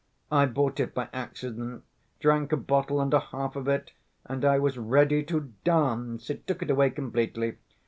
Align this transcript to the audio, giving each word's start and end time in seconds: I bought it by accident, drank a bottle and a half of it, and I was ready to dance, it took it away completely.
I 0.31 0.47
bought 0.47 0.79
it 0.79 0.95
by 0.95 1.09
accident, 1.13 1.83
drank 2.19 2.51
a 2.51 2.57
bottle 2.57 2.99
and 2.99 3.13
a 3.13 3.19
half 3.19 3.55
of 3.55 3.67
it, 3.67 3.91
and 4.25 4.43
I 4.43 4.57
was 4.57 4.75
ready 4.79 5.21
to 5.25 5.53
dance, 5.63 6.31
it 6.31 6.47
took 6.47 6.63
it 6.63 6.71
away 6.71 6.89
completely. 6.89 7.57